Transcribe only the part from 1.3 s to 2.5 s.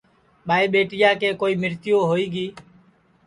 کوئی مرتیو ہوئی گی